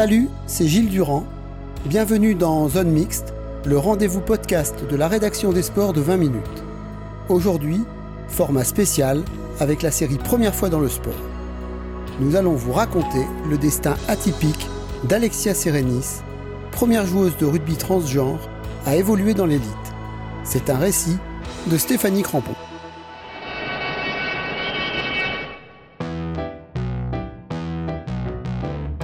Salut, 0.00 0.30
c'est 0.46 0.66
Gilles 0.66 0.88
Durand. 0.88 1.26
Bienvenue 1.84 2.34
dans 2.34 2.70
Zone 2.70 2.88
Mixte, 2.88 3.34
le 3.66 3.76
rendez-vous 3.76 4.22
podcast 4.22 4.74
de 4.88 4.96
la 4.96 5.08
rédaction 5.08 5.52
des 5.52 5.60
sports 5.60 5.92
de 5.92 6.00
20 6.00 6.16
minutes. 6.16 6.64
Aujourd'hui, 7.28 7.82
format 8.26 8.64
spécial 8.64 9.22
avec 9.58 9.82
la 9.82 9.90
série 9.90 10.16
Première 10.16 10.54
fois 10.54 10.70
dans 10.70 10.80
le 10.80 10.88
sport. 10.88 11.12
Nous 12.18 12.34
allons 12.34 12.54
vous 12.54 12.72
raconter 12.72 13.26
le 13.50 13.58
destin 13.58 13.94
atypique 14.08 14.68
d'Alexia 15.04 15.52
Serenis, 15.52 16.22
première 16.72 17.04
joueuse 17.04 17.36
de 17.36 17.44
rugby 17.44 17.76
transgenre 17.76 18.48
à 18.86 18.96
évoluer 18.96 19.34
dans 19.34 19.44
l'élite. 19.44 19.66
C'est 20.44 20.70
un 20.70 20.78
récit 20.78 21.18
de 21.66 21.76
Stéphanie 21.76 22.22
Crampon. 22.22 22.54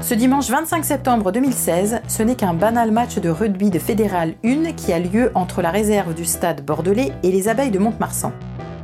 Ce 0.07 0.15
dimanche 0.15 0.49
25 0.49 0.85
septembre 0.85 1.33
2016, 1.33 2.03
ce 2.07 2.23
n'est 2.23 2.37
qu'un 2.37 2.55
banal 2.55 2.93
match 2.93 3.19
de 3.19 3.29
rugby 3.29 3.71
de 3.71 3.81
Fédéral 3.81 4.35
1 4.45 4.71
qui 4.75 4.93
a 4.93 5.01
lieu 5.01 5.33
entre 5.35 5.62
la 5.62 5.73
réserve 5.73 6.15
du 6.15 6.25
stade 6.25 6.65
bordelais 6.65 7.11
et 7.25 7.33
les 7.33 7.49
abeilles 7.49 7.73
de 7.73 7.81
Mont-de-Marsan. 7.81 8.31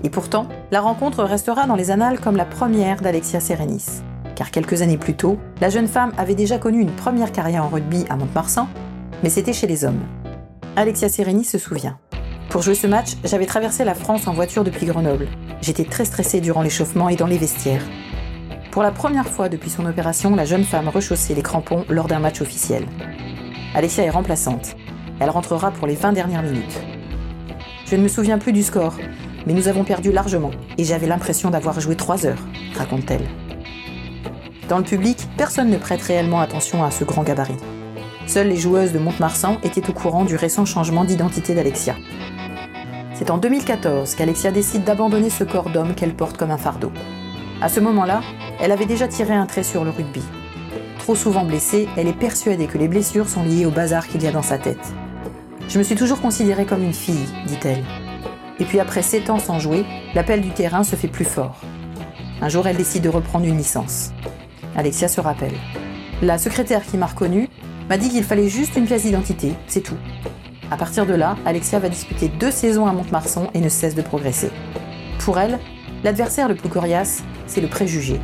Et 0.02 0.10
pourtant, 0.10 0.48
la 0.72 0.80
rencontre 0.80 1.22
restera 1.22 1.68
dans 1.68 1.76
les 1.76 1.92
annales 1.92 2.18
comme 2.18 2.34
la 2.34 2.44
première 2.44 3.00
d'Alexia 3.00 3.38
Serenis. 3.38 4.02
Car 4.34 4.50
quelques 4.50 4.82
années 4.82 4.98
plus 4.98 5.14
tôt, 5.14 5.38
la 5.60 5.70
jeune 5.70 5.86
femme 5.86 6.10
avait 6.18 6.34
déjà 6.34 6.58
connu 6.58 6.80
une 6.80 6.90
première 6.90 7.30
carrière 7.30 7.66
en 7.66 7.68
rugby 7.68 8.04
à 8.10 8.16
Mont-de-Marsan, 8.16 8.66
mais 9.22 9.30
c'était 9.30 9.52
chez 9.52 9.68
les 9.68 9.84
hommes. 9.84 10.02
Alexia 10.74 11.08
Serenis 11.08 11.44
se 11.44 11.58
souvient. 11.58 12.00
Pour 12.48 12.62
jouer 12.62 12.74
ce 12.74 12.88
match, 12.88 13.10
j'avais 13.22 13.46
traversé 13.46 13.84
la 13.84 13.94
France 13.94 14.26
en 14.26 14.32
voiture 14.32 14.64
depuis 14.64 14.86
Grenoble. 14.86 15.28
J'étais 15.60 15.84
très 15.84 16.04
stressée 16.04 16.40
durant 16.40 16.62
l'échauffement 16.62 17.08
et 17.08 17.14
dans 17.14 17.28
les 17.28 17.38
vestiaires. 17.38 17.84
Pour 18.72 18.82
la 18.82 18.90
première 18.90 19.28
fois 19.28 19.50
depuis 19.50 19.68
son 19.68 19.84
opération, 19.84 20.34
la 20.34 20.46
jeune 20.46 20.64
femme 20.64 20.88
rechaussait 20.88 21.34
les 21.34 21.42
crampons 21.42 21.84
lors 21.90 22.06
d'un 22.06 22.20
match 22.20 22.40
officiel. 22.40 22.86
Alexia 23.74 24.02
est 24.02 24.10
remplaçante. 24.10 24.76
Elle 25.20 25.28
rentrera 25.28 25.70
pour 25.72 25.86
les 25.86 25.94
20 25.94 26.14
dernières 26.14 26.42
minutes. 26.42 26.80
Je 27.84 27.96
ne 27.96 28.02
me 28.02 28.08
souviens 28.08 28.38
plus 28.38 28.54
du 28.54 28.62
score, 28.62 28.94
mais 29.46 29.52
nous 29.52 29.68
avons 29.68 29.84
perdu 29.84 30.10
largement 30.10 30.52
et 30.78 30.84
j'avais 30.84 31.06
l'impression 31.06 31.50
d'avoir 31.50 31.80
joué 31.80 31.96
3 31.96 32.24
heures, 32.24 32.42
raconte-t-elle. 32.74 33.28
Dans 34.70 34.78
le 34.78 34.84
public, 34.84 35.18
personne 35.36 35.68
ne 35.68 35.76
prête 35.76 36.00
réellement 36.00 36.40
attention 36.40 36.82
à 36.82 36.90
ce 36.90 37.04
grand 37.04 37.24
gabarit. 37.24 37.58
Seules 38.26 38.48
les 38.48 38.56
joueuses 38.56 38.92
de 38.92 38.98
Mont-Marsan 38.98 39.58
étaient 39.64 39.90
au 39.90 39.92
courant 39.92 40.24
du 40.24 40.36
récent 40.36 40.64
changement 40.64 41.04
d'identité 41.04 41.54
d'Alexia. 41.54 41.94
C'est 43.12 43.30
en 43.30 43.36
2014 43.36 44.14
qu'Alexia 44.14 44.50
décide 44.50 44.84
d'abandonner 44.84 45.28
ce 45.28 45.44
corps 45.44 45.68
d'homme 45.68 45.94
qu'elle 45.94 46.16
porte 46.16 46.38
comme 46.38 46.50
un 46.50 46.56
fardeau. 46.56 46.90
À 47.60 47.68
ce 47.68 47.78
moment-là, 47.78 48.22
elle 48.62 48.70
avait 48.70 48.86
déjà 48.86 49.08
tiré 49.08 49.34
un 49.34 49.46
trait 49.46 49.64
sur 49.64 49.82
le 49.82 49.90
rugby. 49.90 50.22
Trop 51.00 51.16
souvent 51.16 51.44
blessée, 51.44 51.88
elle 51.96 52.06
est 52.06 52.12
persuadée 52.12 52.68
que 52.68 52.78
les 52.78 52.86
blessures 52.86 53.28
sont 53.28 53.42
liées 53.42 53.66
au 53.66 53.72
bazar 53.72 54.06
qu'il 54.06 54.22
y 54.22 54.28
a 54.28 54.30
dans 54.30 54.40
sa 54.40 54.56
tête. 54.56 54.94
Je 55.68 55.78
me 55.78 55.82
suis 55.82 55.96
toujours 55.96 56.20
considérée 56.20 56.64
comme 56.64 56.84
une 56.84 56.94
fille, 56.94 57.26
dit-elle. 57.46 57.82
Et 58.60 58.64
puis 58.64 58.78
après 58.78 59.02
7 59.02 59.30
ans 59.30 59.40
sans 59.40 59.58
jouer, 59.58 59.84
l'appel 60.14 60.40
du 60.40 60.50
terrain 60.50 60.84
se 60.84 60.94
fait 60.94 61.08
plus 61.08 61.24
fort. 61.24 61.60
Un 62.40 62.48
jour, 62.48 62.68
elle 62.68 62.76
décide 62.76 63.02
de 63.02 63.08
reprendre 63.08 63.46
une 63.46 63.56
licence. 63.56 64.12
Alexia 64.76 65.08
se 65.08 65.20
rappelle. 65.20 65.54
La 66.22 66.38
secrétaire 66.38 66.84
qui 66.84 66.96
m'a 66.96 67.06
reconnue 67.06 67.48
m'a 67.88 67.96
dit 67.96 68.10
qu'il 68.10 68.22
fallait 68.22 68.48
juste 68.48 68.76
une 68.76 68.84
pièce 68.84 69.02
d'identité, 69.02 69.54
c'est 69.66 69.80
tout. 69.80 69.98
À 70.70 70.76
partir 70.76 71.04
de 71.04 71.14
là, 71.14 71.36
Alexia 71.44 71.80
va 71.80 71.88
disputer 71.88 72.28
deux 72.28 72.52
saisons 72.52 72.86
à 72.86 72.92
Mont-de-Marsan 72.92 73.50
et 73.54 73.60
ne 73.60 73.68
cesse 73.68 73.96
de 73.96 74.02
progresser. 74.02 74.50
Pour 75.18 75.40
elle, 75.40 75.58
l'adversaire 76.04 76.48
le 76.48 76.54
plus 76.54 76.68
coriace, 76.68 77.24
c'est 77.48 77.60
le 77.60 77.68
préjugé. 77.68 78.20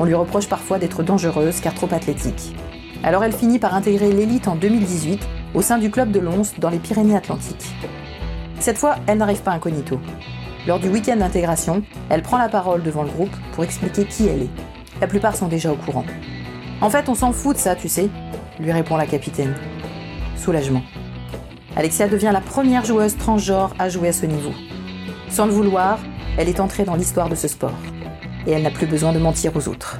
On 0.00 0.04
lui 0.06 0.14
reproche 0.14 0.48
parfois 0.48 0.78
d'être 0.78 1.02
dangereuse 1.02 1.60
car 1.60 1.74
trop 1.74 1.88
athlétique. 1.92 2.56
Alors 3.02 3.22
elle 3.22 3.34
finit 3.34 3.58
par 3.58 3.74
intégrer 3.74 4.10
l'élite 4.10 4.48
en 4.48 4.56
2018 4.56 5.20
au 5.52 5.60
sein 5.60 5.76
du 5.76 5.90
club 5.90 6.10
de 6.10 6.18
Lons 6.18 6.54
dans 6.56 6.70
les 6.70 6.78
Pyrénées-Atlantiques. 6.78 7.74
Cette 8.60 8.78
fois, 8.78 8.96
elle 9.06 9.18
n'arrive 9.18 9.42
pas 9.42 9.50
incognito. 9.50 10.00
Lors 10.66 10.78
du 10.78 10.88
week-end 10.88 11.16
d'intégration, 11.16 11.82
elle 12.08 12.22
prend 12.22 12.38
la 12.38 12.48
parole 12.48 12.82
devant 12.82 13.02
le 13.02 13.10
groupe 13.10 13.36
pour 13.52 13.62
expliquer 13.62 14.06
qui 14.06 14.26
elle 14.26 14.44
est. 14.44 14.50
La 15.02 15.06
plupart 15.06 15.36
sont 15.36 15.48
déjà 15.48 15.70
au 15.70 15.76
courant. 15.76 16.06
En 16.80 16.88
fait, 16.88 17.10
on 17.10 17.14
s'en 17.14 17.32
fout 17.32 17.56
de 17.56 17.60
ça, 17.60 17.76
tu 17.76 17.90
sais, 17.90 18.08
lui 18.58 18.72
répond 18.72 18.96
la 18.96 19.06
capitaine. 19.06 19.54
Soulagement. 20.34 20.82
Alexia 21.76 22.08
devient 22.08 22.30
la 22.32 22.40
première 22.40 22.86
joueuse 22.86 23.18
transgenre 23.18 23.74
à 23.78 23.90
jouer 23.90 24.08
à 24.08 24.12
ce 24.14 24.24
niveau. 24.24 24.54
Sans 25.28 25.44
le 25.44 25.52
vouloir, 25.52 25.98
elle 26.38 26.48
est 26.48 26.60
entrée 26.60 26.84
dans 26.84 26.96
l'histoire 26.96 27.28
de 27.28 27.34
ce 27.34 27.48
sport. 27.48 27.76
Et 28.46 28.52
elle 28.52 28.62
n'a 28.62 28.70
plus 28.70 28.86
besoin 28.86 29.12
de 29.12 29.18
mentir 29.18 29.54
aux 29.54 29.68
autres. 29.68 29.98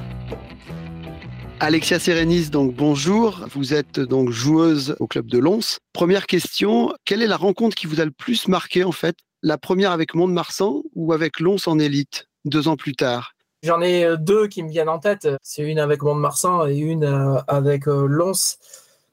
Alexia 1.59 1.99
Serenis, 1.99 2.49
donc 2.49 2.73
bonjour. 2.73 3.45
Vous 3.53 3.75
êtes 3.75 3.99
donc 3.99 4.31
joueuse 4.31 4.95
au 4.99 5.05
club 5.05 5.27
de 5.27 5.37
Lons. 5.37 5.77
Première 5.93 6.25
question, 6.25 6.91
quelle 7.05 7.21
est 7.21 7.27
la 7.27 7.37
rencontre 7.37 7.75
qui 7.75 7.85
vous 7.85 8.01
a 8.01 8.05
le 8.05 8.11
plus 8.11 8.47
marqué 8.47 8.83
en 8.83 8.91
fait? 8.91 9.15
La 9.43 9.59
première 9.59 9.91
avec 9.91 10.15
Mont-de-Marsan 10.15 10.81
ou 10.95 11.13
avec 11.13 11.39
Lons 11.39 11.57
en 11.67 11.77
élite, 11.77 12.27
deux 12.45 12.67
ans 12.67 12.77
plus 12.77 12.95
tard? 12.95 13.33
J'en 13.61 13.79
ai 13.79 14.17
deux 14.17 14.47
qui 14.47 14.63
me 14.63 14.69
viennent 14.69 14.89
en 14.89 14.97
tête. 14.97 15.27
C'est 15.43 15.61
une 15.61 15.77
avec 15.77 16.01
Mont-de-Marsan 16.01 16.67
et 16.67 16.77
une 16.77 17.43
avec 17.47 17.85
Lons. 17.85 18.57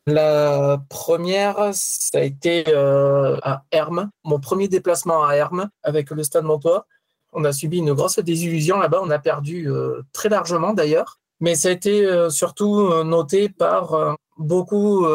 La 0.06 0.83
première, 0.89 1.69
ça 1.75 2.19
a 2.19 2.22
été 2.22 2.65
à 2.75 3.62
Hermes, 3.72 4.09
mon 4.25 4.41
premier 4.41 4.69
déplacement 4.69 5.22
à 5.27 5.34
Hermes 5.34 5.69
avec 5.83 6.10
le 6.10 6.22
Stade 6.22 6.45
Montois. 6.45 6.87
On 7.33 7.44
a 7.44 7.53
subi 7.53 7.78
une 7.78 7.93
grosse 7.93 8.19
désillusion 8.19 8.78
là-bas, 8.78 9.00
on 9.03 9.11
a 9.11 9.19
perdu 9.19 9.69
très 10.12 10.28
largement 10.28 10.72
d'ailleurs. 10.72 11.19
Mais 11.41 11.55
ça 11.55 11.69
a 11.69 11.72
été 11.72 12.27
surtout 12.31 13.05
noté 13.05 13.49
par 13.49 14.16
beaucoup 14.39 15.06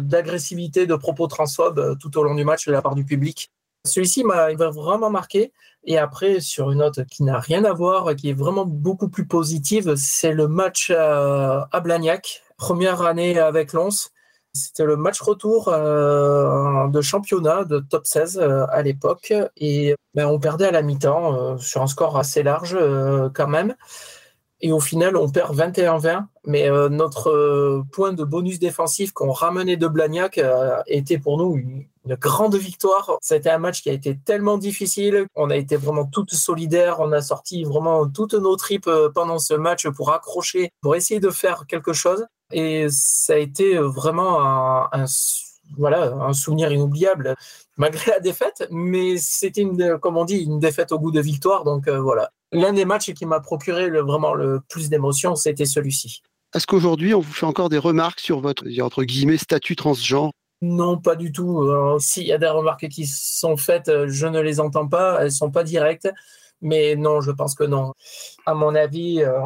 d'agressivité, 0.00 0.86
de 0.86 0.94
propos 0.96 1.26
transphobes 1.26 1.96
tout 1.98 2.18
au 2.18 2.22
long 2.22 2.34
du 2.34 2.44
match 2.44 2.66
de 2.66 2.72
la 2.72 2.82
part 2.82 2.94
du 2.94 3.04
public. 3.04 3.50
Celui-ci 3.86 4.24
m'a 4.24 4.52
vraiment 4.54 5.10
marqué. 5.10 5.52
Et 5.84 5.96
après, 5.96 6.40
sur 6.40 6.70
une 6.70 6.80
note 6.80 7.06
qui 7.06 7.22
n'a 7.22 7.38
rien 7.40 7.64
à 7.64 7.72
voir, 7.72 8.14
qui 8.14 8.28
est 8.28 8.34
vraiment 8.34 8.66
beaucoup 8.66 9.08
plus 9.08 9.26
positive, 9.26 9.94
c'est 9.96 10.32
le 10.32 10.48
match 10.48 10.90
à 10.90 11.80
Blagnac, 11.82 12.42
première 12.58 13.00
année 13.02 13.38
avec 13.38 13.72
Lons. 13.72 14.10
C'était 14.52 14.84
le 14.84 14.96
match 14.96 15.20
retour 15.20 15.68
euh, 15.68 16.88
de 16.88 17.00
championnat 17.00 17.64
de 17.64 17.78
top 17.78 18.04
16 18.04 18.38
euh, 18.38 18.66
à 18.70 18.82
l'époque 18.82 19.32
et 19.56 19.94
ben, 20.14 20.26
on 20.26 20.40
perdait 20.40 20.66
à 20.66 20.72
la 20.72 20.82
mi-temps 20.82 21.34
euh, 21.34 21.58
sur 21.58 21.82
un 21.82 21.86
score 21.86 22.18
assez 22.18 22.42
large 22.42 22.76
quand 23.34 23.46
même. 23.46 23.76
Et 24.62 24.72
au 24.72 24.80
final, 24.80 25.16
on 25.16 25.30
perd 25.30 25.56
21-20. 25.56 26.26
Mais 26.46 26.68
notre 26.90 27.82
point 27.92 28.12
de 28.12 28.24
bonus 28.24 28.58
défensif 28.58 29.12
qu'on 29.12 29.30
ramenait 29.30 29.78
de 29.78 29.86
Blagnac 29.86 30.38
était 30.86 31.18
pour 31.18 31.38
nous 31.38 31.56
une, 31.56 31.86
une, 32.04 32.14
grande 32.16 32.56
victoire. 32.56 33.16
C'était 33.22 33.48
un 33.48 33.58
match 33.58 33.82
qui 33.82 33.88
a 33.88 33.94
été 33.94 34.18
tellement 34.18 34.58
difficile. 34.58 35.26
On 35.34 35.48
a 35.48 35.56
été 35.56 35.76
vraiment 35.76 36.04
toutes 36.04 36.32
solidaires. 36.32 37.00
On 37.00 37.10
a 37.12 37.22
sorti 37.22 37.64
vraiment 37.64 38.06
toutes 38.06 38.34
nos 38.34 38.56
tripes 38.56 38.90
pendant 39.14 39.38
ce 39.38 39.54
match 39.54 39.88
pour 39.88 40.12
accrocher, 40.12 40.72
pour 40.82 40.94
essayer 40.94 41.20
de 41.20 41.30
faire 41.30 41.64
quelque 41.66 41.94
chose. 41.94 42.26
Et 42.52 42.86
ça 42.90 43.34
a 43.34 43.36
été 43.36 43.78
vraiment 43.78 44.40
un, 44.40 44.88
un, 44.92 45.04
voilà, 45.76 46.12
un 46.12 46.32
souvenir 46.32 46.72
inoubliable, 46.72 47.36
malgré 47.76 48.10
la 48.10 48.20
défaite. 48.20 48.66
Mais 48.70 49.16
c'était, 49.18 49.62
une, 49.62 49.98
comme 49.98 50.16
on 50.16 50.24
dit, 50.24 50.38
une 50.38 50.58
défaite 50.58 50.92
au 50.92 50.98
goût 50.98 51.12
de 51.12 51.20
victoire. 51.20 51.64
Donc 51.64 51.88
euh, 51.88 52.00
voilà. 52.00 52.30
L'un 52.52 52.72
des 52.72 52.84
matchs 52.84 53.12
qui 53.12 53.26
m'a 53.26 53.40
procuré 53.40 53.88
le, 53.88 54.00
vraiment 54.00 54.34
le 54.34 54.60
plus 54.68 54.88
d'émotions, 54.88 55.36
c'était 55.36 55.66
celui-ci. 55.66 56.22
Est-ce 56.54 56.66
qu'aujourd'hui, 56.66 57.14
on 57.14 57.20
vous 57.20 57.32
fait 57.32 57.46
encore 57.46 57.68
des 57.68 57.78
remarques 57.78 58.20
sur 58.20 58.40
votre, 58.40 58.64
entre 58.82 59.04
guillemets, 59.04 59.36
statut 59.36 59.76
transgenre? 59.76 60.32
Non, 60.60 60.98
pas 60.98 61.14
du 61.14 61.30
tout. 61.30 61.64
S'il 62.00 62.26
y 62.26 62.32
a 62.32 62.38
des 62.38 62.48
remarques 62.48 62.88
qui 62.88 63.06
sont 63.06 63.56
faites, 63.56 63.90
je 64.08 64.26
ne 64.26 64.40
les 64.40 64.58
entends 64.58 64.88
pas. 64.88 65.18
Elles 65.20 65.32
sont 65.32 65.52
pas 65.52 65.62
directes. 65.62 66.08
Mais 66.60 66.96
non, 66.96 67.20
je 67.20 67.30
pense 67.30 67.54
que 67.54 67.64
non. 67.64 67.94
À 68.44 68.54
mon 68.54 68.74
avis, 68.74 69.22
euh, 69.22 69.40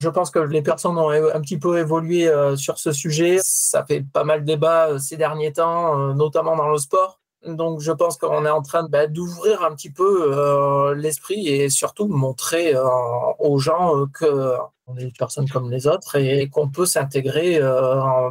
je 0.00 0.08
pense 0.08 0.30
que 0.30 0.38
les 0.38 0.62
personnes 0.62 0.96
ont 0.98 1.10
un 1.10 1.40
petit 1.40 1.58
peu 1.58 1.78
évolué 1.78 2.26
euh, 2.26 2.56
sur 2.56 2.78
ce 2.78 2.92
sujet. 2.92 3.38
Ça 3.42 3.84
fait 3.84 4.00
pas 4.00 4.24
mal 4.24 4.40
de 4.40 4.46
débat 4.46 4.88
euh, 4.88 4.98
ces 4.98 5.16
derniers 5.16 5.52
temps, 5.52 5.98
euh, 5.98 6.14
notamment 6.14 6.56
dans 6.56 6.68
le 6.68 6.78
sport. 6.78 7.20
Donc, 7.46 7.80
je 7.80 7.92
pense 7.92 8.18
qu'on 8.18 8.44
est 8.44 8.50
en 8.50 8.62
train 8.62 8.86
bah, 8.88 9.06
d'ouvrir 9.06 9.62
un 9.62 9.74
petit 9.74 9.90
peu 9.90 10.34
euh, 10.34 10.94
l'esprit 10.94 11.48
et 11.48 11.70
surtout 11.70 12.06
montrer 12.06 12.74
euh, 12.74 12.84
aux 13.38 13.58
gens 13.58 13.96
euh, 13.96 14.06
que 14.12 14.54
on 14.86 14.96
est 14.96 15.04
des 15.04 15.12
personnes 15.18 15.48
comme 15.48 15.70
les 15.70 15.86
autres 15.86 16.16
et 16.16 16.48
qu'on 16.48 16.68
peut 16.68 16.84
s'intégrer 16.84 17.60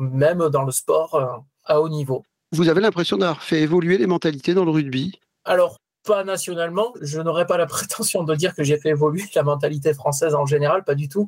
même 0.02 0.50
dans 0.50 0.64
le 0.64 0.74
sport 0.74 1.42
à 1.64 1.80
haut 1.80 1.88
niveau. 1.88 2.26
Vous 2.52 2.68
avez 2.68 2.82
l'impression 2.82 3.16
d'avoir 3.16 3.42
fait 3.42 3.62
évoluer 3.62 3.98
les 3.98 4.08
mentalités 4.08 4.54
dans 4.54 4.66
le 4.66 4.72
rugby? 4.72 5.22
Alors, 5.46 5.78
pas 6.10 6.24
nationalement. 6.24 6.92
Je 7.02 7.22
n'aurais 7.22 7.46
pas 7.46 7.58
la 7.58 7.68
prétention 7.76 8.24
de 8.24 8.34
dire 8.36 8.56
que 8.56 8.64
j'ai 8.64 8.78
fait 8.80 8.90
évoluer 8.90 9.24
la 9.36 9.44
mentalité 9.44 9.94
française 9.94 10.34
en 10.34 10.46
général, 10.46 10.84
pas 10.84 10.96
du 10.96 11.08
tout. 11.08 11.28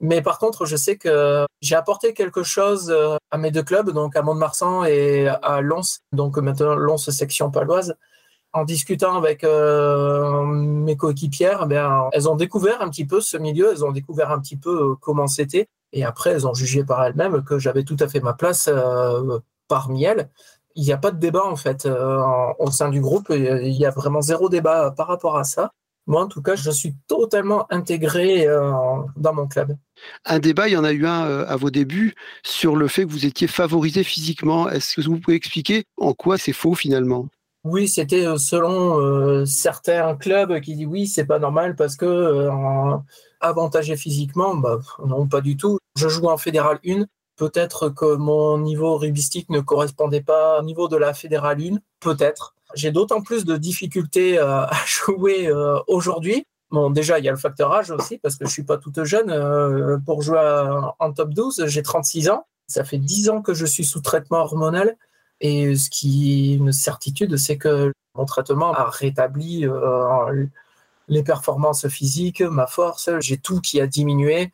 Mais 0.00 0.22
par 0.22 0.38
contre, 0.38 0.64
je 0.64 0.76
sais 0.76 0.96
que 0.96 1.44
j'ai 1.60 1.74
apporté 1.74 2.14
quelque 2.14 2.42
chose 2.42 2.88
euh, 2.90 3.16
à 3.30 3.36
mes 3.36 3.50
deux 3.50 3.64
clubs, 3.64 3.90
donc 3.90 4.16
à 4.16 4.22
Mont-de-Marsan 4.22 4.84
et 4.84 5.28
à 5.28 5.60
Lons, 5.60 5.98
donc 6.12 6.38
maintenant 6.38 6.74
Lons 6.74 6.96
section 6.98 7.50
paloise. 7.50 7.96
En 8.54 8.64
discutant 8.64 9.14
avec 9.16 9.44
euh, 9.44 10.44
mes 10.46 10.96
coéquipières, 10.96 11.66
ben, 11.66 12.08
elles 12.12 12.28
ont 12.30 12.36
découvert 12.36 12.80
un 12.80 12.88
petit 12.88 13.04
peu 13.04 13.20
ce 13.20 13.36
milieu, 13.36 13.72
elles 13.72 13.84
ont 13.84 13.92
découvert 13.92 14.30
un 14.30 14.40
petit 14.40 14.56
peu 14.56 14.92
euh, 14.92 14.94
comment 15.00 15.26
c'était. 15.26 15.68
Et 15.92 16.04
après, 16.04 16.30
elles 16.30 16.46
ont 16.46 16.54
jugé 16.54 16.82
par 16.84 17.04
elles-mêmes 17.04 17.42
que 17.44 17.58
j'avais 17.58 17.82
tout 17.82 17.96
à 18.00 18.08
fait 18.08 18.20
ma 18.20 18.34
place 18.34 18.70
parmi 19.68 20.04
elles. 20.04 20.30
Il 20.78 20.84
n'y 20.84 20.92
a 20.92 20.96
pas 20.96 21.10
de 21.10 21.18
débat 21.18 21.44
en 21.44 21.56
fait 21.56 21.86
au 21.86 22.70
sein 22.70 22.88
du 22.88 23.00
groupe. 23.00 23.26
Il 23.30 23.72
y 23.72 23.84
a 23.84 23.90
vraiment 23.90 24.20
zéro 24.20 24.48
débat 24.48 24.92
par 24.96 25.08
rapport 25.08 25.36
à 25.36 25.42
ça. 25.42 25.72
Moi, 26.08 26.22
en 26.22 26.26
tout 26.26 26.40
cas, 26.40 26.56
je 26.56 26.70
suis 26.70 26.94
totalement 27.06 27.70
intégré 27.70 28.48
euh, 28.48 28.72
dans 29.16 29.34
mon 29.34 29.46
club. 29.46 29.76
Un 30.24 30.38
débat, 30.38 30.66
il 30.66 30.72
y 30.72 30.76
en 30.78 30.82
a 30.82 30.92
eu 30.92 31.04
un 31.06 31.26
euh, 31.26 31.44
à 31.46 31.56
vos 31.56 31.70
débuts 31.70 32.14
sur 32.42 32.76
le 32.76 32.88
fait 32.88 33.04
que 33.04 33.10
vous 33.10 33.26
étiez 33.26 33.46
favorisé 33.46 34.02
physiquement. 34.02 34.70
Est-ce 34.70 34.96
que 34.96 35.06
vous 35.06 35.20
pouvez 35.20 35.36
expliquer 35.36 35.84
en 35.98 36.14
quoi 36.14 36.38
c'est 36.38 36.54
faux 36.54 36.74
finalement? 36.74 37.28
Oui, 37.62 37.88
c'était 37.88 38.24
euh, 38.24 38.38
selon 38.38 39.44
certains 39.44 40.16
clubs 40.16 40.60
qui 40.60 40.76
disent 40.76 40.86
oui, 40.86 41.06
c'est 41.06 41.26
pas 41.26 41.38
normal 41.38 41.76
parce 41.76 41.94
que 41.94 42.48
avantagé 43.40 43.94
physiquement, 43.94 44.56
bah, 44.56 44.78
non, 45.04 45.28
pas 45.28 45.42
du 45.42 45.58
tout. 45.58 45.78
Je 45.94 46.08
joue 46.08 46.28
en 46.28 46.38
fédéral 46.38 46.78
1. 46.86 47.04
Peut-être 47.38 47.88
que 47.88 48.16
mon 48.16 48.58
niveau 48.58 48.96
rubistique 48.96 49.48
ne 49.48 49.60
correspondait 49.60 50.22
pas 50.22 50.58
au 50.58 50.64
niveau 50.64 50.88
de 50.88 50.96
la 50.96 51.14
fédérale 51.14 51.62
1, 51.62 51.78
peut-être. 52.00 52.56
J'ai 52.74 52.90
d'autant 52.90 53.22
plus 53.22 53.44
de 53.44 53.56
difficultés 53.56 54.38
euh, 54.38 54.62
à 54.66 54.84
jouer 54.84 55.46
euh, 55.46 55.78
aujourd'hui. 55.86 56.44
Bon, 56.72 56.90
déjà, 56.90 57.20
il 57.20 57.24
y 57.24 57.28
a 57.28 57.30
le 57.30 57.38
facteur 57.38 57.72
âge 57.72 57.92
aussi, 57.92 58.18
parce 58.18 58.36
que 58.36 58.44
je 58.44 58.50
suis 58.50 58.64
pas 58.64 58.76
toute 58.76 59.04
jeune. 59.04 59.30
Euh, 59.30 59.98
pour 60.04 60.20
jouer 60.20 60.40
en 60.98 61.12
top 61.12 61.30
12, 61.32 61.66
j'ai 61.66 61.82
36 61.82 62.28
ans. 62.28 62.44
Ça 62.66 62.82
fait 62.82 62.98
10 62.98 63.30
ans 63.30 63.40
que 63.40 63.54
je 63.54 63.64
suis 63.64 63.84
sous 63.84 64.00
traitement 64.00 64.38
hormonal. 64.38 64.96
Et 65.40 65.76
ce 65.76 65.88
qui 65.88 66.52
est 66.52 66.56
une 66.56 66.72
certitude, 66.72 67.36
c'est 67.36 67.56
que 67.56 67.92
mon 68.16 68.24
traitement 68.24 68.72
a 68.74 68.90
rétabli 68.90 69.64
les 71.06 71.22
performances 71.22 71.86
physiques, 71.86 72.42
ma 72.42 72.66
force. 72.66 73.08
J'ai 73.20 73.38
tout 73.38 73.60
qui 73.60 73.80
a 73.80 73.86
diminué. 73.86 74.50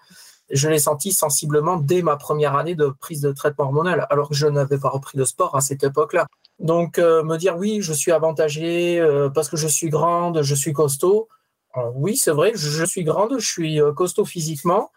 Je 0.55 0.69
l'ai 0.69 0.79
senti 0.79 1.13
sensiblement 1.13 1.77
dès 1.77 2.01
ma 2.01 2.17
première 2.17 2.57
année 2.57 2.77
de 2.77 2.87
prise 2.87 3.21
de 3.21 3.33
traitement 3.33 3.65
hormonal, 3.65 4.07
alors 4.09 4.29
que 4.29 4.35
je 4.35 4.47
n'avais 4.47 4.79
pas 4.79 4.89
repris 4.89 5.19
de 5.19 5.25
sport 5.25 5.57
à 5.57 5.61
cette 5.61 5.83
époque-là. 5.83 6.27
Donc, 6.61 6.99
euh, 6.99 7.25
me 7.25 7.37
dire 7.37 7.57
oui, 7.57 7.83
je 7.83 7.93
suis 7.93 8.13
avantagé 8.13 9.01
euh, 9.01 9.29
parce 9.29 9.49
que 9.49 9.57
je 9.57 9.67
suis 9.67 9.91
grande, 9.91 10.43
je 10.43 10.55
suis 10.55 10.73
costaud. 10.73 11.29
oui, 11.97 12.17
c'est 12.17 12.31
vrai, 12.31 12.53
je 12.55 12.85
suis 12.85 13.03
grande, 13.03 13.37
je 13.39 13.47
suis 13.47 13.81
euh, 13.81 13.93
costaud 13.93 14.25
physiquement, 14.25 14.93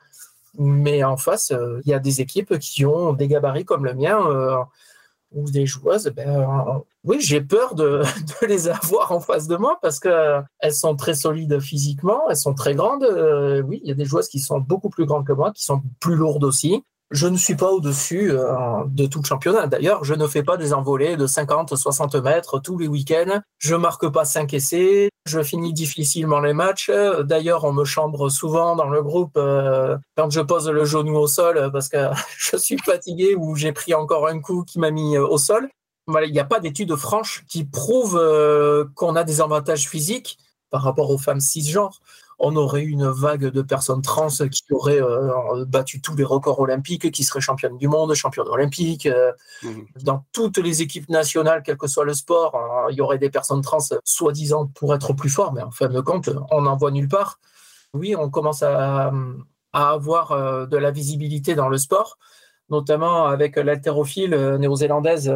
mais 0.59 1.03
en 1.03 1.17
face, 1.17 1.51
il 1.85 1.89
y 1.89 1.93
a 1.93 1.99
des 1.99 2.21
équipes 2.21 2.59
qui 2.59 2.85
ont 2.85 3.13
des 3.13 3.27
gabarits 3.27 3.65
comme 3.65 3.83
le 3.83 3.95
mien 3.95 4.19
ou 5.31 5.49
des 5.49 5.65
joueuses. 5.65 6.11
Ben, 6.15 6.81
oui, 7.03 7.17
j'ai 7.19 7.41
peur 7.41 7.75
de, 7.75 8.01
de, 8.41 8.47
les 8.47 8.67
avoir 8.67 9.11
en 9.11 9.19
face 9.19 9.47
de 9.47 9.57
moi 9.57 9.79
parce 9.81 9.99
qu'elles 9.99 10.73
sont 10.73 10.95
très 10.95 11.13
solides 11.13 11.59
physiquement, 11.59 12.29
elles 12.29 12.37
sont 12.37 12.53
très 12.53 12.75
grandes. 12.75 13.07
oui, 13.65 13.81
il 13.83 13.89
y 13.89 13.91
a 13.91 13.95
des 13.95 14.05
joueuses 14.05 14.29
qui 14.29 14.39
sont 14.39 14.59
beaucoup 14.59 14.89
plus 14.89 15.05
grandes 15.05 15.25
que 15.25 15.33
moi, 15.33 15.51
qui 15.51 15.63
sont 15.63 15.81
plus 15.99 16.15
lourdes 16.15 16.43
aussi 16.43 16.83
je 17.11 17.27
ne 17.27 17.37
suis 17.37 17.55
pas 17.55 17.71
au-dessus 17.71 18.31
euh, 18.31 18.83
de 18.87 19.05
tout 19.05 19.19
le 19.21 19.25
championnat. 19.25 19.67
D'ailleurs, 19.67 20.03
je 20.03 20.13
ne 20.13 20.27
fais 20.27 20.43
pas 20.43 20.57
des 20.57 20.73
envolées 20.73 21.15
de 21.15 21.25
50, 21.25 21.75
60 21.75 22.15
mètres 22.15 22.59
tous 22.59 22.77
les 22.77 22.87
week-ends. 22.87 23.39
Je 23.59 23.75
marque 23.75 24.09
pas 24.09 24.25
5 24.25 24.53
essais. 24.53 25.09
Je 25.25 25.41
finis 25.41 25.73
difficilement 25.73 26.39
les 26.39 26.53
matchs. 26.53 26.91
D'ailleurs, 27.23 27.63
on 27.63 27.71
me 27.71 27.85
chambre 27.85 28.29
souvent 28.29 28.75
dans 28.75 28.89
le 28.89 29.01
groupe 29.01 29.37
euh, 29.37 29.97
quand 30.17 30.29
je 30.29 30.41
pose 30.41 30.69
le 30.69 30.83
genou 30.83 31.15
au 31.15 31.27
sol 31.27 31.69
parce 31.71 31.87
que 31.87 32.09
je 32.37 32.57
suis 32.57 32.77
fatigué 32.77 33.35
ou 33.35 33.55
j'ai 33.55 33.71
pris 33.71 33.93
encore 33.93 34.27
un 34.27 34.39
coup 34.41 34.63
qui 34.63 34.79
m'a 34.79 34.91
mis 34.91 35.15
euh, 35.15 35.25
au 35.25 35.37
sol. 35.37 35.69
Il 36.09 36.31
n'y 36.31 36.39
a 36.39 36.45
pas 36.45 36.59
d'études 36.59 36.95
franches 36.95 37.43
qui 37.49 37.65
prouvent 37.65 38.17
qu'on 38.95 39.17
a 39.17 39.25
des 39.25 39.41
avantages 39.41 39.89
physiques 39.89 40.37
par 40.69 40.81
rapport 40.81 41.09
aux 41.09 41.17
femmes 41.17 41.41
cisgenres 41.41 41.99
on 42.39 42.55
aurait 42.55 42.81
eu 42.81 42.89
une 42.89 43.07
vague 43.07 43.45
de 43.45 43.61
personnes 43.61 44.01
trans 44.01 44.27
qui 44.29 44.63
auraient 44.71 45.01
euh, 45.01 45.65
battu 45.65 46.01
tous 46.01 46.15
les 46.15 46.23
records 46.23 46.59
olympiques, 46.59 47.11
qui 47.11 47.23
seraient 47.23 47.41
championnes 47.41 47.77
du 47.77 47.87
monde, 47.87 48.13
championnes 48.13 48.47
olympiques. 48.47 49.07
Euh, 49.07 49.31
mhm. 49.63 49.87
Dans 50.03 50.23
toutes 50.33 50.57
les 50.57 50.81
équipes 50.81 51.09
nationales, 51.09 51.63
quel 51.63 51.77
que 51.77 51.87
soit 51.87 52.05
le 52.05 52.13
sport, 52.13 52.55
euh, 52.55 52.91
il 52.91 52.97
y 52.97 53.01
aurait 53.01 53.17
des 53.17 53.29
personnes 53.29 53.61
trans 53.61 53.79
soi-disant 54.03 54.67
pour 54.67 54.93
être 54.93 55.13
plus 55.13 55.29
forts, 55.29 55.53
mais 55.53 55.63
en 55.63 55.71
fin 55.71 55.87
de 55.87 55.99
compte, 55.99 56.29
on 56.51 56.61
n'en 56.61 56.77
voit 56.77 56.91
nulle 56.91 57.09
part. 57.09 57.39
Oui, 57.93 58.15
on 58.15 58.29
commence 58.29 58.61
à, 58.63 59.11
avoir 59.73 60.67
de 60.67 60.77
la 60.77 60.91
visibilité 60.91 61.53
dans 61.53 61.69
le 61.69 61.77
sport, 61.77 62.17
notamment 62.69 63.25
avec 63.25 63.57
l'haltérophile 63.57 64.35
néo-zélandaise 64.59 65.31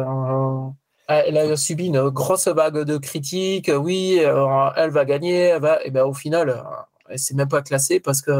elle 1.08 1.36
a 1.36 1.56
subi 1.56 1.86
une 1.88 2.08
grosse 2.08 2.48
vague 2.48 2.84
de 2.84 2.96
critiques. 2.96 3.70
Oui, 3.74 4.18
elle 4.18 4.90
va 4.90 5.04
gagner. 5.04 5.56
Et 5.84 5.90
ben, 5.90 6.04
au 6.04 6.14
final, 6.14 6.64
elle 7.12 7.18
s'est 7.18 7.34
même 7.34 7.48
pas 7.48 7.62
classée 7.62 8.00
parce 8.00 8.22
que 8.22 8.32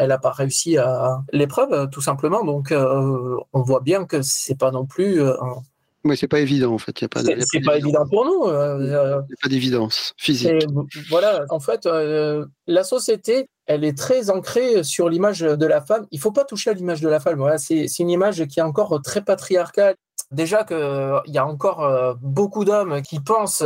elle 0.00 0.08
n'a 0.08 0.18
pas 0.18 0.32
réussi 0.32 0.78
à 0.78 1.22
l'épreuve, 1.32 1.90
tout 1.90 2.00
simplement. 2.00 2.42
Donc, 2.44 2.72
euh, 2.72 3.36
on 3.52 3.62
voit 3.62 3.80
bien 3.80 4.06
que 4.06 4.22
c'est 4.22 4.58
pas 4.58 4.70
non 4.70 4.86
plus. 4.86 5.20
Euh, 5.20 5.34
mais 6.04 6.16
c'est 6.16 6.28
pas 6.28 6.40
évident 6.40 6.72
en 6.72 6.78
fait. 6.78 6.98
c'est 6.98 7.08
pas, 7.08 7.22
pas 7.22 7.76
évident 7.76 8.06
pour 8.08 8.24
nous. 8.24 8.44
Euh, 8.48 8.78
il 8.80 8.88
n'y 8.88 8.94
a 8.94 9.22
pas 9.42 9.48
d'évidence 9.50 10.14
physique. 10.16 10.64
voilà, 11.10 11.44
en 11.50 11.60
fait, 11.60 11.86
la 12.66 12.84
société, 12.84 13.50
elle 13.66 13.84
est 13.84 13.96
très 13.96 14.30
ancrée 14.30 14.82
sur 14.82 15.10
l'image 15.10 15.40
de 15.40 15.66
la 15.66 15.82
femme. 15.82 16.06
Il 16.10 16.18
faut 16.18 16.32
pas 16.32 16.44
toucher 16.44 16.70
à 16.70 16.72
l'image 16.72 17.02
de 17.02 17.08
la 17.08 17.20
femme. 17.20 17.38
Voilà, 17.38 17.58
c'est 17.58 17.86
une 17.98 18.08
image 18.08 18.46
qui 18.46 18.60
est 18.60 18.62
encore 18.62 19.02
très 19.02 19.20
patriarcale. 19.20 19.96
Déjà 20.30 20.64
qu'il 20.64 21.32
y 21.34 21.38
a 21.38 21.46
encore 21.46 22.16
beaucoup 22.22 22.64
d'hommes 22.64 23.02
qui 23.02 23.20
pensent 23.20 23.62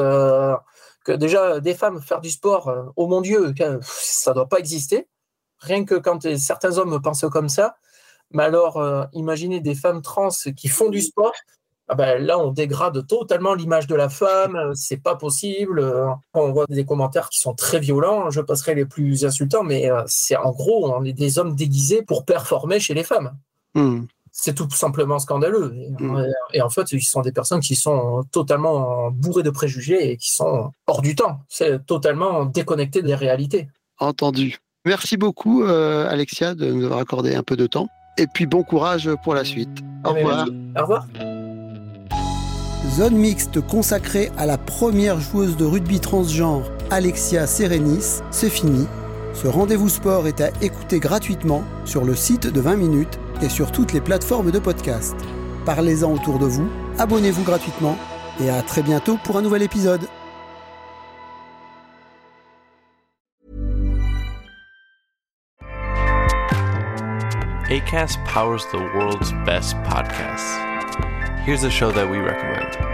que 1.04 1.12
déjà 1.12 1.60
des 1.60 1.74
femmes 1.74 2.00
faire 2.00 2.20
du 2.20 2.30
sport, 2.30 2.68
euh, 2.68 2.84
oh 2.96 3.06
mon 3.06 3.20
Dieu, 3.20 3.54
ça 3.82 4.32
doit 4.32 4.48
pas 4.48 4.58
exister. 4.58 5.06
Rien 5.58 5.84
que 5.84 5.94
quand 5.94 6.36
certains 6.36 6.78
hommes 6.78 7.00
pensent 7.00 7.26
comme 7.30 7.48
ça, 7.48 7.76
mais 8.30 8.42
alors 8.42 8.78
euh, 8.78 9.04
imaginez 9.12 9.60
des 9.60 9.74
femmes 9.74 10.02
trans 10.02 10.30
qui 10.56 10.68
font 10.68 10.88
du 10.88 11.00
sport, 11.00 11.34
ah 11.88 11.94
ben, 11.94 12.24
là 12.24 12.38
on 12.38 12.50
dégrade 12.50 13.06
totalement 13.06 13.54
l'image 13.54 13.86
de 13.86 13.94
la 13.94 14.08
femme, 14.08 14.56
euh, 14.56 14.72
c'est 14.74 15.02
pas 15.02 15.14
possible. 15.14 15.84
On 16.32 16.52
voit 16.52 16.66
des 16.68 16.84
commentaires 16.84 17.28
qui 17.28 17.38
sont 17.38 17.54
très 17.54 17.78
violents, 17.78 18.30
je 18.30 18.40
passerai 18.40 18.74
les 18.74 18.86
plus 18.86 19.24
insultants, 19.24 19.62
mais 19.62 19.90
c'est 20.06 20.36
en 20.36 20.50
gros 20.50 20.92
on 20.92 21.04
est 21.04 21.12
des 21.12 21.38
hommes 21.38 21.54
déguisés 21.54 22.02
pour 22.02 22.24
performer 22.24 22.80
chez 22.80 22.94
les 22.94 23.04
femmes. 23.04 23.36
Hmm 23.74 24.04
c'est 24.36 24.54
tout 24.54 24.68
simplement 24.70 25.20
scandaleux. 25.20 25.72
Mm. 26.00 26.24
Et, 26.52 26.60
en 26.60 26.68
fait, 26.68 26.90
ils 26.90 27.00
sont 27.00 27.22
des 27.22 27.30
personnes 27.30 27.60
qui 27.60 27.76
sont 27.76 28.24
totalement 28.32 29.10
bourrées 29.12 29.44
de 29.44 29.50
préjugés 29.50 30.10
et 30.10 30.16
qui 30.16 30.32
sont 30.32 30.72
hors 30.88 31.02
du 31.02 31.14
temps. 31.14 31.38
C'est 31.48 31.86
totalement 31.86 32.44
déconnecté 32.44 33.00
des 33.00 33.14
réalités. 33.14 33.68
Entendu. 34.00 34.58
Merci 34.84 35.16
beaucoup, 35.16 35.62
euh, 35.62 36.10
Alexia, 36.10 36.54
de 36.54 36.70
nous 36.72 36.84
avoir 36.84 36.98
accordé 36.98 37.36
un 37.36 37.44
peu 37.44 37.56
de 37.56 37.68
temps. 37.68 37.86
Et 38.18 38.26
puis 38.26 38.46
bon 38.46 38.64
courage 38.64 39.08
pour 39.22 39.34
la 39.34 39.44
suite. 39.44 39.82
Au 40.04 40.12
revoir. 40.12 40.48
Au 40.76 40.80
revoir. 40.82 41.06
Zone 42.90 43.16
mixte 43.16 43.60
consacrée 43.60 44.30
à 44.36 44.46
la 44.46 44.58
première 44.58 45.20
joueuse 45.20 45.56
de 45.56 45.64
rugby 45.64 46.00
transgenre, 46.00 46.70
Alexia 46.90 47.46
Serenis, 47.46 48.20
c'est 48.30 48.50
fini. 48.50 48.86
Ce 49.32 49.46
rendez-vous 49.48 49.88
sport 49.88 50.26
est 50.26 50.40
à 50.40 50.50
écouter 50.60 51.00
gratuitement 51.00 51.64
sur 51.84 52.04
le 52.04 52.14
site 52.14 52.46
de 52.46 52.60
20 52.60 52.76
minutes 52.76 53.18
et 53.42 53.48
sur 53.48 53.72
toutes 53.72 53.92
les 53.92 54.00
plateformes 54.00 54.50
de 54.50 54.58
podcast. 54.58 55.16
Parlez-en 55.64 56.12
autour 56.12 56.38
de 56.38 56.46
vous, 56.46 56.68
abonnez-vous 56.98 57.42
gratuitement 57.42 57.96
et 58.40 58.50
à 58.50 58.62
très 58.62 58.82
bientôt 58.82 59.18
pour 59.24 59.36
un 59.36 59.42
nouvel 59.42 59.62
épisode. 59.62 60.08
ACAST 67.70 68.18
powers 68.26 68.64
the 68.70 68.78
world's 68.94 69.32
best 69.44 69.74
podcasts. 69.82 70.58
Here's 71.44 71.64
a 71.64 71.70
show 71.70 71.90
that 71.92 72.08
we 72.08 72.18
recommend. 72.18 72.93